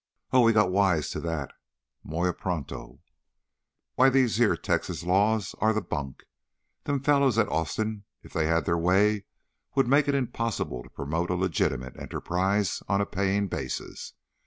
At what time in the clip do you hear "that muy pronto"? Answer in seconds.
1.19-3.01